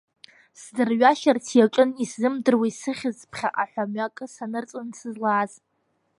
Сдырҩашьарц 0.61 1.45
иаҿын, 1.57 1.89
исзымдыруа 2.03 2.65
исыхьыз, 2.71 3.17
ԥхьаҟа 3.31 3.65
ҳәа 3.71 3.83
мҩакы 3.89 4.25
санырҵон 4.33 4.87
сызлааз! 4.97 5.51